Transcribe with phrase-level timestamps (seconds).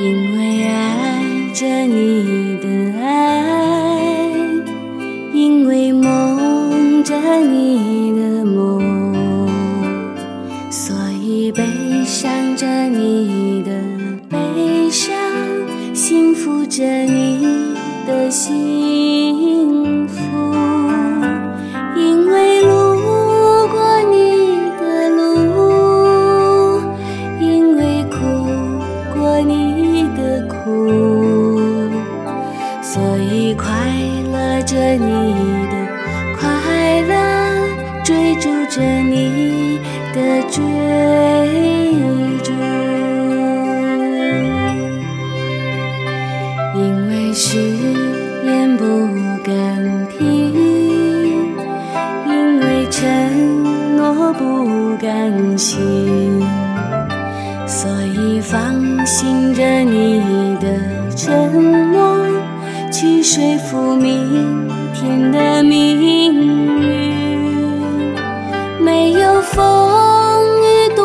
[0.00, 2.68] 因为爱着你的
[3.02, 4.00] 爱，
[5.32, 8.27] 因为梦着你的
[16.68, 17.74] 着你
[18.06, 20.18] 的幸福。
[21.96, 22.68] 因为路
[23.68, 26.80] 过你的路，
[27.40, 28.16] 因为哭
[29.14, 30.90] 过你的苦，
[32.82, 33.66] 所以快
[34.30, 35.34] 乐着你
[35.70, 35.74] 的
[36.38, 37.12] 快乐，
[38.04, 39.80] 追逐着你
[40.14, 40.62] 的追
[53.00, 56.42] 承诺不甘心，
[57.64, 60.66] 所以放心着你的
[61.14, 62.18] 承诺，
[62.90, 66.96] 去说服明天的命运。
[68.80, 69.62] 没有风
[70.58, 71.04] 雨躲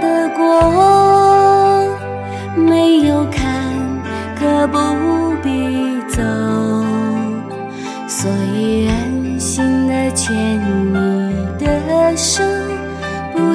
[0.00, 1.86] 得过，
[2.56, 3.46] 没有坎
[4.36, 4.78] 坷不
[5.44, 5.48] 必
[6.08, 6.20] 走，
[8.08, 8.89] 所以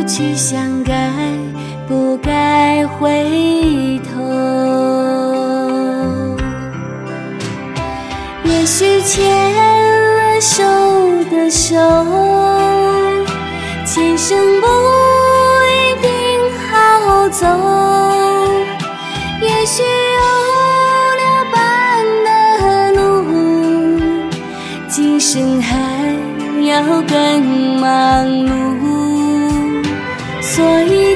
[0.08, 1.12] 去想该
[1.88, 4.22] 不该回头。
[8.44, 10.64] 也许牵了手
[11.32, 11.76] 的手，
[13.86, 14.68] 前生不
[15.68, 16.10] 一定
[16.70, 17.85] 好走。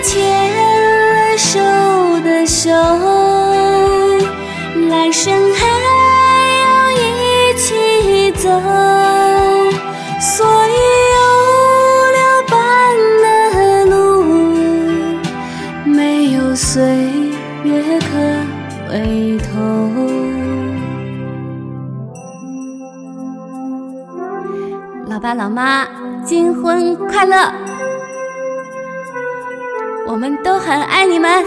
[0.01, 0.19] 牵
[0.55, 1.59] 了手
[2.23, 2.69] 的手，
[4.89, 5.67] 来生还
[6.59, 8.49] 要一起走。
[10.19, 10.73] 所以
[11.15, 11.17] 有
[12.15, 12.53] 了伴
[13.21, 13.25] 的
[13.85, 13.93] 路，
[15.85, 16.81] 没有岁
[17.63, 18.07] 月可
[18.89, 18.91] 回
[19.39, 19.47] 头。
[25.07, 25.87] 老爸老妈，
[26.23, 27.68] 金婚快乐！
[30.11, 31.45] 我们都很爱你们，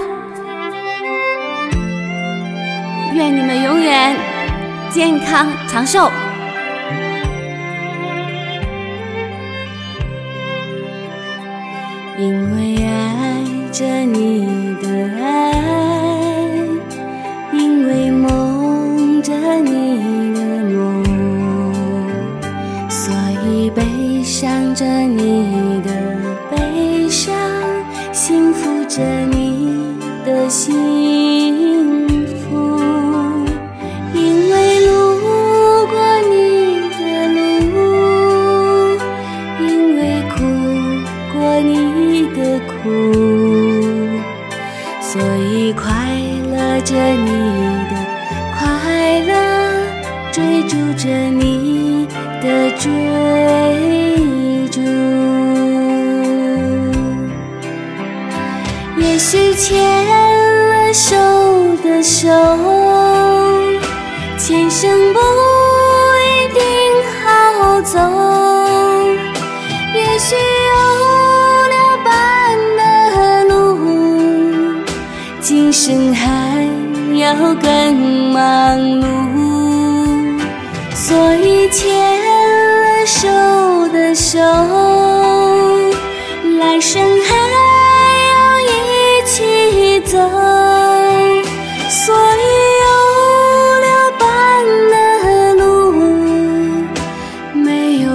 [3.13, 4.17] 愿你们永远
[4.89, 6.09] 健康长寿。
[12.17, 15.53] 因为爱着你的爱，
[17.53, 20.41] 因为梦着你的
[20.71, 21.03] 梦，
[22.89, 23.13] 所
[23.45, 25.91] 以悲伤着你的，
[28.95, 30.69] 着你的幸
[32.27, 32.43] 福。
[34.13, 35.17] 因为路
[35.89, 35.97] 过
[36.29, 36.35] 你
[36.91, 37.01] 的
[37.73, 37.75] 路，
[39.61, 39.99] 因为
[40.29, 40.35] 哭
[41.33, 41.71] 过你
[42.37, 42.39] 的
[42.69, 42.85] 苦，
[45.01, 45.83] 所以快
[46.51, 47.31] 乐着你
[47.89, 47.93] 的
[48.59, 48.61] 快
[49.21, 49.33] 乐，
[50.31, 52.07] 追逐着你
[52.43, 52.91] 的追
[62.23, 62.29] 手，
[64.39, 65.19] 前生不
[66.23, 66.63] 一定
[67.21, 67.25] 好
[67.81, 67.99] 走。
[69.93, 70.73] 也许有
[71.73, 71.75] 了
[72.05, 72.15] 伴
[72.77, 72.81] 的
[73.47, 73.51] 路，
[75.41, 76.65] 今生还
[77.17, 77.97] 要更
[78.31, 79.05] 忙碌。
[80.95, 81.83] 所以牵
[82.23, 83.19] 了手
[83.89, 84.39] 的手，
[86.61, 87.32] 来生还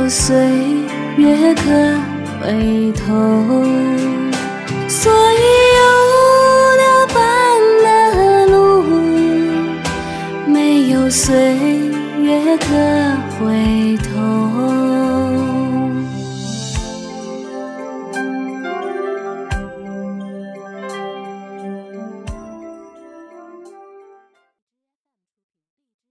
[0.09, 0.35] 岁
[1.17, 1.61] 月可
[2.41, 3.05] 回头。
[4.87, 5.41] 所以
[5.75, 5.81] 有
[6.77, 6.83] 了
[7.13, 7.15] 伴
[7.83, 7.85] 的
[8.47, 8.55] 路，
[10.47, 11.55] 没有岁
[12.21, 12.67] 月可
[13.39, 13.45] 回
[13.97, 14.06] 头。